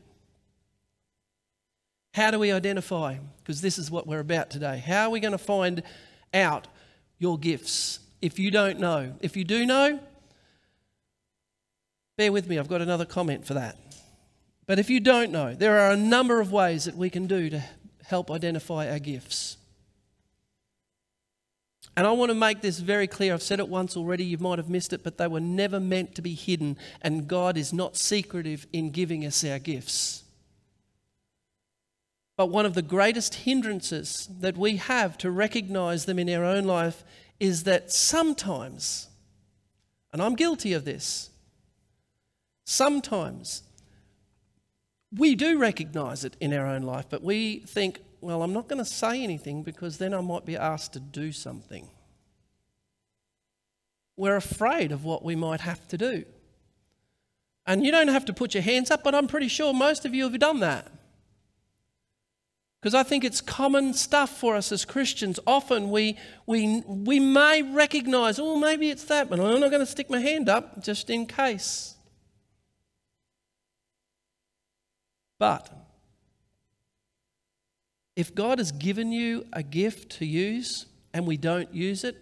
[2.17, 3.19] How do we identify?
[3.43, 4.79] Because this is what we're about today.
[4.79, 5.83] How are we going to find
[6.33, 6.67] out
[7.19, 9.13] your gifts if you don't know?
[9.21, 10.01] If you do know,
[12.17, 13.77] bear with me, I've got another comment for that.
[14.65, 17.51] But if you don't know, there are a number of ways that we can do
[17.51, 17.63] to
[18.07, 19.59] help identify our gifts.
[21.99, 23.35] And I want to make this very clear.
[23.35, 26.15] I've said it once already, you might have missed it, but they were never meant
[26.15, 30.23] to be hidden, and God is not secretive in giving us our gifts.
[32.37, 36.65] But one of the greatest hindrances that we have to recognize them in our own
[36.65, 37.03] life
[37.41, 39.09] is that sometimes,
[40.13, 41.31] and I'm guilty of this,
[42.65, 43.63] sometimes
[45.17, 48.79] we do recognize it in our own life, but we think, well, I'm not going
[48.79, 51.89] to say anything because then I might be asked to do something.
[54.17, 56.25] We're afraid of what we might have to do.
[57.67, 60.15] And you don't have to put your hands up, but I'm pretty sure most of
[60.15, 60.91] you have done that.
[62.81, 65.41] Because I think it's common stuff for us as Christians.
[65.47, 66.17] Often we,
[66.47, 70.21] we, we may recognize, oh, maybe it's that, but I'm not going to stick my
[70.21, 71.95] hand up just in case.
[75.39, 75.71] But
[78.15, 82.17] if God has given you a gift to use and we don't use it,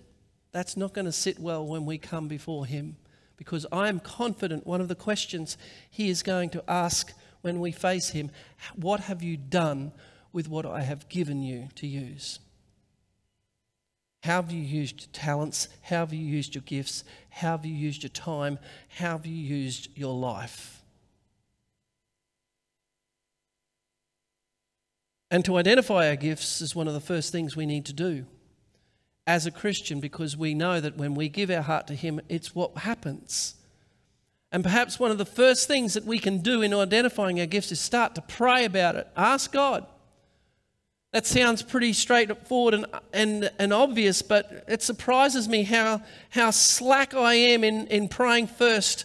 [0.51, 2.97] that's not going to sit well when we come before Him.
[3.37, 5.57] Because I am confident one of the questions
[5.91, 8.31] He is going to ask when we face Him
[8.75, 9.93] what have you done
[10.35, 12.41] with what I have given you to use?
[14.25, 15.69] How have you used your talents?
[15.83, 17.05] How have you used your gifts?
[17.31, 18.59] How have you used your time?
[18.89, 20.83] How have you used your life?
[25.31, 28.27] And to identify our gifts is one of the first things we need to do
[29.27, 32.55] as a Christian because we know that when we give our heart to Him, it's
[32.55, 33.55] what happens.
[34.53, 37.73] And perhaps one of the first things that we can do in identifying our gifts
[37.73, 39.09] is start to pray about it.
[39.17, 39.87] Ask God.
[41.15, 47.15] That sounds pretty straightforward and, and, and obvious, but it surprises me how, how slack
[47.15, 49.05] I am in, in praying first.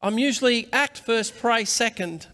[0.00, 2.28] I'm usually act first, pray second.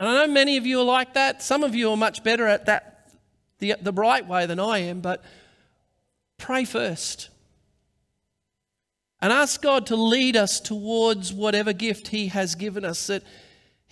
[0.00, 1.40] And I know many of you are like that.
[1.40, 3.12] Some of you are much better at that
[3.60, 5.22] the, the right way than I am, but
[6.38, 7.28] pray first.
[9.22, 13.22] And ask God to lead us towards whatever gift He has given us, that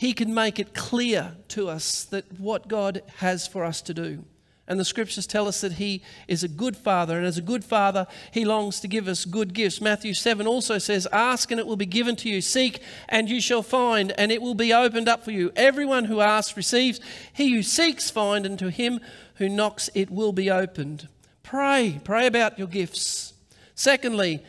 [0.05, 4.23] He can make it clear to us that what God has for us to do.
[4.69, 7.65] And the scriptures tell us that He is a good Father, and as a good
[7.65, 9.81] Father, He longs to give us good gifts.
[9.81, 13.41] Matthew 7 also says, Ask and it will be given to you, seek and you
[13.41, 15.51] shall find, and it will be opened up for you.
[15.57, 17.01] Everyone who asks receives,
[17.33, 19.01] he who seeks finds, and to him
[19.37, 21.09] who knocks it will be opened.
[21.43, 23.33] Pray, pray about your gifts.
[23.75, 24.45] Secondly,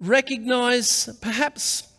[0.00, 1.91] recognize perhaps,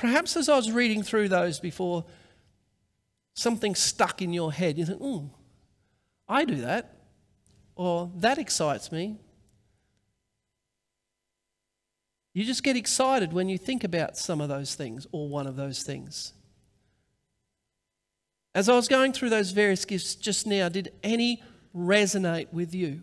[0.00, 2.06] perhaps as I was reading through those before,
[3.34, 4.78] something stuck in your head.
[4.78, 5.30] You think, oh,
[6.26, 6.96] I do that,
[7.76, 9.18] or that excites me.
[12.32, 15.56] You just get excited when you think about some of those things or one of
[15.56, 16.32] those things.
[18.54, 21.42] As I was going through those various gifts just now, did any
[21.76, 23.02] resonate with you?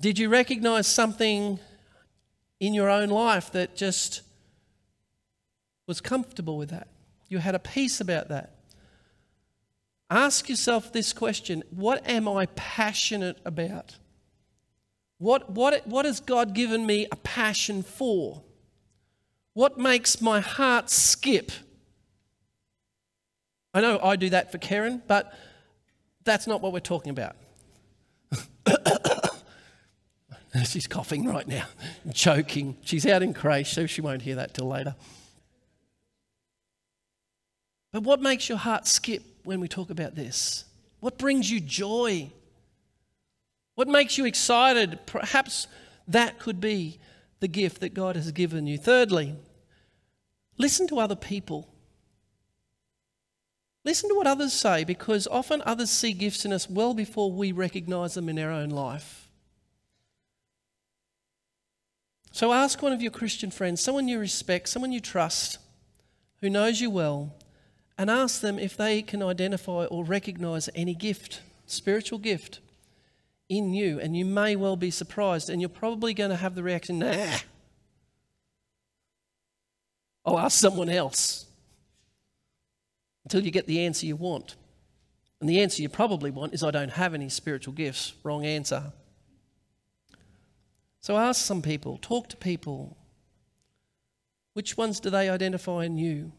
[0.00, 1.60] Did you recognize something
[2.60, 4.22] in your own life that just
[5.86, 6.88] was comfortable with that?
[7.28, 8.54] You had a peace about that.
[10.10, 13.96] Ask yourself this question What am I passionate about?
[15.18, 18.42] What, what, what has God given me a passion for?
[19.52, 21.52] What makes my heart skip?
[23.74, 25.32] I know I do that for Karen, but
[26.24, 27.36] that's not what we're talking about.
[30.64, 31.66] She's coughing right now,
[32.12, 32.76] choking.
[32.82, 33.34] She's out in
[33.64, 34.94] so she won't hear that till later.
[37.92, 40.64] But what makes your heart skip when we talk about this?
[41.00, 42.30] What brings you joy?
[43.74, 44.98] What makes you excited?
[45.06, 45.66] Perhaps
[46.06, 46.98] that could be
[47.40, 48.76] the gift that God has given you.
[48.78, 49.36] Thirdly,
[50.58, 51.68] listen to other people.
[53.84, 57.50] Listen to what others say because often others see gifts in us well before we
[57.50, 59.29] recognize them in our own life.
[62.40, 65.58] So ask one of your Christian friends, someone you respect, someone you trust,
[66.40, 67.34] who knows you well,
[67.98, 72.60] and ask them if they can identify or recognize any gift, spiritual gift,
[73.50, 74.00] in you.
[74.00, 77.36] And you may well be surprised, and you're probably going to have the reaction, nah.
[80.24, 81.44] I'll ask someone else
[83.24, 84.56] until you get the answer you want.
[85.42, 88.14] And the answer you probably want is, I don't have any spiritual gifts.
[88.24, 88.94] Wrong answer.
[91.00, 92.96] So ask some people, talk to people.
[94.52, 96.32] Which ones do they identify in you?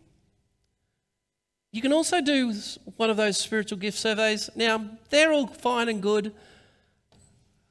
[1.72, 2.53] You can also do
[2.97, 4.49] one of those spiritual gift surveys.
[4.55, 6.34] Now, they're all fine and good,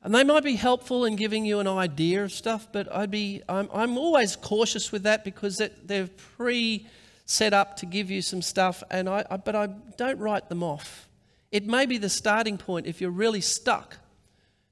[0.02, 3.42] and they might be helpful in giving you an idea of stuff, but I'd be,
[3.48, 6.86] I'm, I'm always cautious with that because they're pre
[7.26, 9.66] set up to give you some stuff, and I, I, but I
[9.96, 11.08] don't write them off.
[11.52, 13.98] It may be the starting point if you're really stuck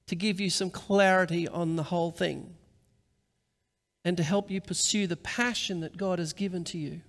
[0.09, 2.55] to give you some clarity on the whole thing
[4.05, 7.03] and to help you pursue the passion that God has given to you.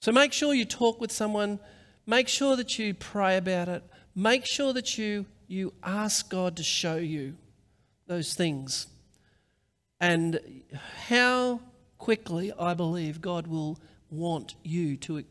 [0.00, 1.58] So make sure you talk with someone,
[2.06, 3.82] make sure that you pray about it,
[4.14, 7.36] make sure that you, you ask God to show you
[8.06, 8.86] those things.
[10.00, 10.40] And
[11.08, 11.60] how
[11.98, 13.78] quickly I believe God will
[14.08, 15.22] want you to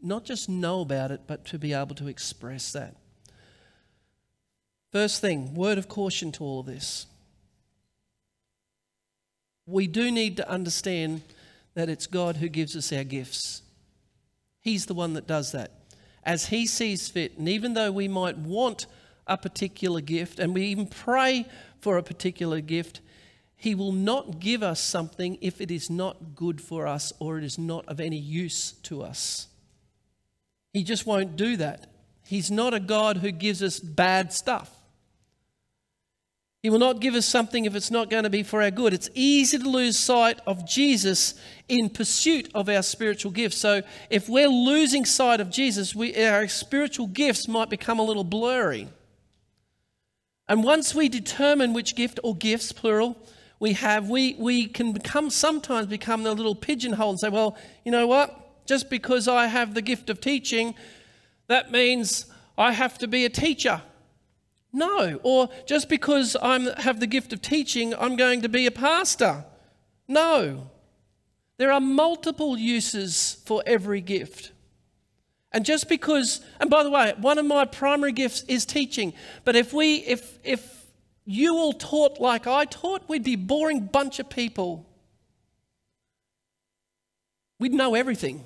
[0.00, 2.96] not just know about it, but to be able to express that.
[4.92, 7.06] First thing, word of caution to all of this.
[9.66, 11.22] We do need to understand
[11.74, 13.62] that it's God who gives us our gifts.
[14.60, 15.70] He's the one that does that.
[16.24, 18.86] As He sees fit, and even though we might want
[19.28, 21.46] a particular gift and we even pray
[21.78, 23.00] for a particular gift,
[23.56, 27.44] He will not give us something if it is not good for us or it
[27.44, 29.46] is not of any use to us.
[30.72, 31.86] He just won't do that.
[32.26, 34.79] He's not a God who gives us bad stuff.
[36.62, 38.92] He will not give us something if it's not going to be for our good.
[38.92, 41.34] It's easy to lose sight of Jesus
[41.68, 43.56] in pursuit of our spiritual gifts.
[43.56, 48.24] So if we're losing sight of Jesus, we, our spiritual gifts might become a little
[48.24, 48.88] blurry.
[50.48, 53.16] And once we determine which gift or gifts, plural,
[53.58, 57.92] we have, we, we can become sometimes become a little pigeonhole and say, well, you
[57.92, 58.66] know what?
[58.66, 60.74] Just because I have the gift of teaching,
[61.46, 62.26] that means
[62.58, 63.80] I have to be a teacher.
[64.72, 65.20] No.
[65.22, 69.44] Or just because I have the gift of teaching, I'm going to be a pastor.
[70.06, 70.70] No.
[71.56, 74.52] There are multiple uses for every gift.
[75.52, 79.12] And just because, and by the way, one of my primary gifts is teaching.
[79.44, 80.86] But if we, if, if
[81.24, 84.86] you all taught like I taught, we'd be a boring bunch of people.
[87.58, 88.44] We'd know everything.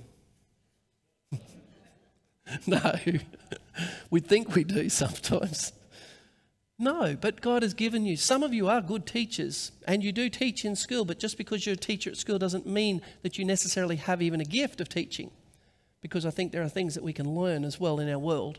[2.66, 2.94] no,
[4.10, 5.72] we think we do sometimes.
[6.78, 8.16] No, but God has given you.
[8.16, 11.64] Some of you are good teachers and you do teach in school, but just because
[11.64, 14.88] you're a teacher at school doesn't mean that you necessarily have even a gift of
[14.88, 15.30] teaching.
[16.00, 18.58] Because I think there are things that we can learn as well in our world.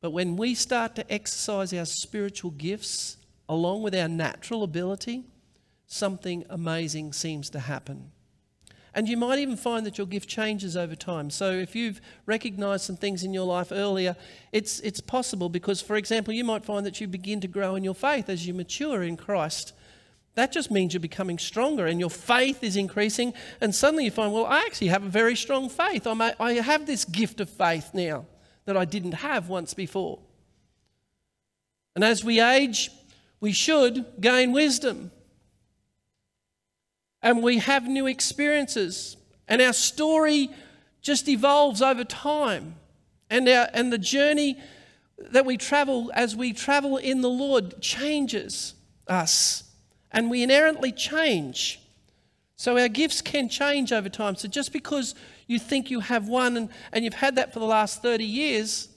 [0.00, 3.18] But when we start to exercise our spiritual gifts
[3.48, 5.24] along with our natural ability,
[5.86, 8.12] something amazing seems to happen.
[8.94, 11.30] And you might even find that your gift changes over time.
[11.30, 14.16] So if you've recognized some things in your life earlier,
[14.52, 17.84] it's, it's possible because, for example, you might find that you begin to grow in
[17.84, 19.72] your faith as you mature in Christ.
[20.34, 23.34] That just means you're becoming stronger and your faith is increasing.
[23.60, 26.06] And suddenly you find, well, I actually have a very strong faith.
[26.06, 28.24] I'm a, I have this gift of faith now
[28.64, 30.20] that I didn't have once before.
[31.94, 32.90] And as we age,
[33.40, 35.10] we should gain wisdom
[37.22, 39.16] and we have new experiences,
[39.48, 40.50] and our story
[41.00, 42.76] just evolves over time.
[43.30, 44.58] And, our, and the journey
[45.18, 48.74] that we travel as we travel in the Lord changes
[49.06, 49.64] us,
[50.10, 51.80] and we inherently change.
[52.56, 54.36] So our gifts can change over time.
[54.36, 55.14] So just because
[55.46, 58.88] you think you have one and, and you've had that for the last 30 years,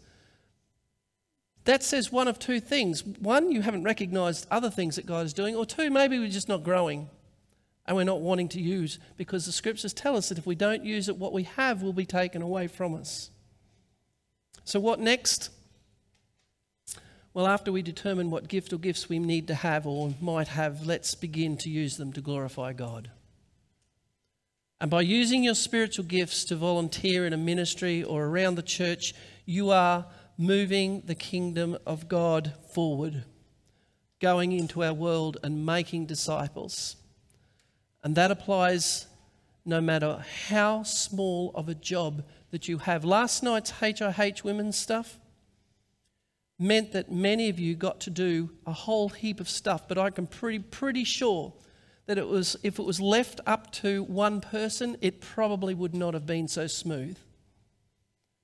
[1.65, 3.05] that says one of two things.
[3.05, 6.49] One, you haven't recognized other things that God is doing, or two, maybe we're just
[6.49, 7.09] not growing
[7.91, 10.85] and we're not wanting to use because the scriptures tell us that if we don't
[10.85, 13.31] use it, what we have will be taken away from us.
[14.63, 15.49] So, what next?
[17.33, 20.85] Well, after we determine what gift or gifts we need to have or might have,
[20.85, 23.11] let's begin to use them to glorify God.
[24.79, 29.13] And by using your spiritual gifts to volunteer in a ministry or around the church,
[29.45, 30.05] you are
[30.37, 33.25] moving the kingdom of God forward,
[34.21, 36.95] going into our world and making disciples.
[38.03, 39.07] And that applies
[39.65, 43.05] no matter how small of a job that you have.
[43.05, 45.19] Last night's HIH women's stuff
[46.57, 50.09] meant that many of you got to do a whole heap of stuff, but I
[50.09, 51.53] can pretty pretty sure
[52.05, 56.13] that it was if it was left up to one person, it probably would not
[56.13, 57.17] have been so smooth.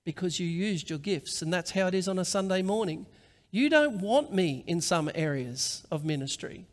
[0.04, 3.08] Because you used your gifts, and that's how it is on a Sunday morning.
[3.52, 6.66] You don't want me in some areas of ministry.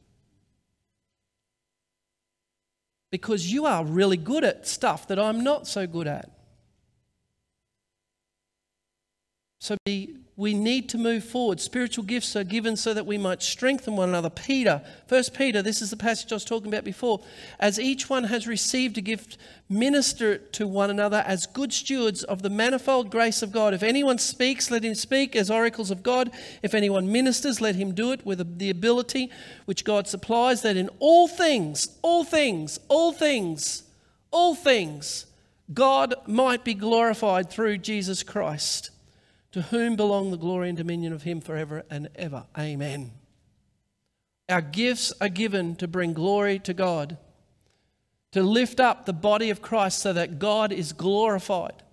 [3.14, 6.28] Because you are really good at stuff that I'm not so good at.
[9.60, 9.76] So
[10.36, 11.60] we need to move forward.
[11.60, 14.30] Spiritual gifts are given so that we might strengthen one another.
[14.30, 17.20] Peter, First Peter, this is the passage I was talking about before.
[17.60, 22.42] As each one has received a gift, minister to one another as good stewards of
[22.42, 23.74] the manifold grace of God.
[23.74, 26.32] If anyone speaks, let him speak as oracles of God.
[26.64, 29.30] If anyone ministers, let him do it with the ability
[29.66, 33.84] which God supplies, that in all things, all things, all things,
[34.32, 35.26] all things,
[35.72, 38.90] God might be glorified through Jesus Christ
[39.54, 42.44] to whom belong the glory and dominion of him forever and ever.
[42.58, 43.12] Amen.
[44.48, 47.18] Our gifts are given to bring glory to God,
[48.32, 51.83] to lift up the body of Christ so that God is glorified.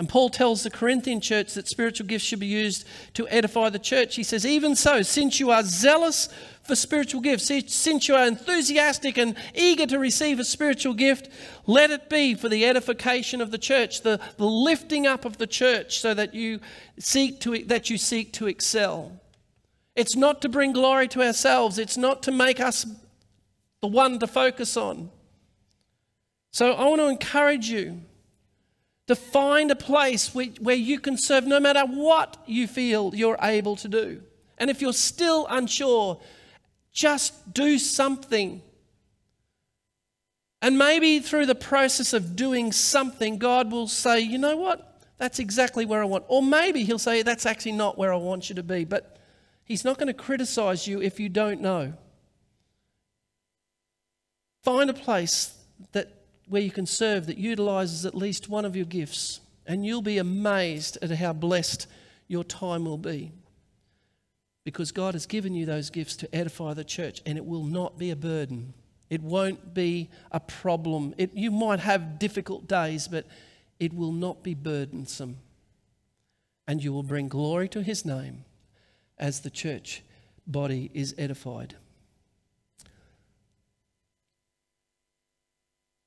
[0.00, 3.78] And Paul tells the Corinthian church that spiritual gifts should be used to edify the
[3.78, 4.16] church.
[4.16, 6.30] He says, Even so, since you are zealous
[6.62, 11.28] for spiritual gifts, since you are enthusiastic and eager to receive a spiritual gift,
[11.66, 15.46] let it be for the edification of the church, the, the lifting up of the
[15.46, 16.60] church, so that you
[16.98, 19.20] seek to that you seek to excel.
[19.96, 22.86] It's not to bring glory to ourselves, it's not to make us
[23.82, 25.10] the one to focus on.
[26.52, 28.00] So I want to encourage you
[29.10, 33.74] to find a place where you can serve no matter what you feel you're able
[33.74, 34.22] to do.
[34.56, 36.20] And if you're still unsure,
[36.92, 38.62] just do something.
[40.62, 45.02] And maybe through the process of doing something, God will say, you know what?
[45.18, 46.24] That's exactly where I want.
[46.28, 48.84] Or maybe He'll say, that's actually not where I want you to be.
[48.84, 49.18] But
[49.64, 51.94] He's not going to criticize you if you don't know.
[54.62, 55.52] Find a place
[55.90, 56.12] that,
[56.50, 60.18] where you can serve that utilizes at least one of your gifts, and you'll be
[60.18, 61.86] amazed at how blessed
[62.26, 63.30] your time will be.
[64.64, 67.98] Because God has given you those gifts to edify the church, and it will not
[67.98, 68.74] be a burden.
[69.08, 71.14] It won't be a problem.
[71.18, 73.26] It, you might have difficult days, but
[73.78, 75.36] it will not be burdensome.
[76.66, 78.44] And you will bring glory to His name
[79.18, 80.02] as the church
[80.48, 81.76] body is edified.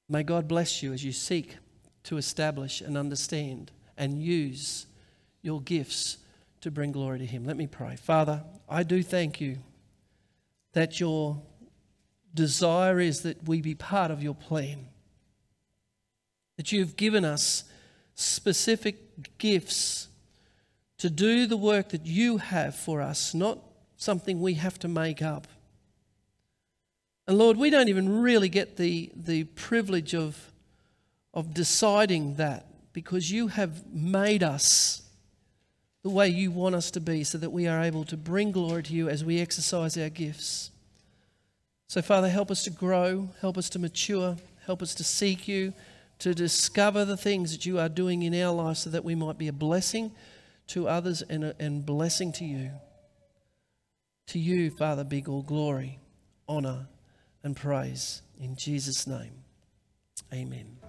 [0.10, 1.58] May God bless you as you seek
[2.04, 4.86] to establish and understand and use
[5.42, 6.18] your gifts
[6.62, 7.46] to bring glory to Him.
[7.46, 7.96] Let me pray.
[7.96, 9.58] Father, I do thank you
[10.74, 11.42] that your
[12.34, 14.88] desire is that we be part of your plan,
[16.58, 17.66] that you've given us
[18.16, 20.08] specific gifts
[20.98, 23.60] to do the work that you have for us, not
[23.98, 25.48] something we have to make up.
[27.28, 30.52] And Lord, we don't even really get the, the privilege of,
[31.34, 35.02] of deciding that because you have made us
[36.04, 38.84] the way you want us to be so that we are able to bring glory
[38.84, 40.70] to you as we exercise our gifts.
[41.88, 45.74] So, Father, help us to grow, help us to mature, help us to seek you,
[46.20, 49.38] to discover the things that you are doing in our lives so that we might
[49.38, 50.12] be a blessing
[50.68, 52.72] to others and a and blessing to you.
[54.28, 56.00] To you, Father, be all glory,
[56.48, 56.88] honor,
[57.44, 58.22] and praise.
[58.40, 59.44] In Jesus' name,
[60.34, 60.83] amen.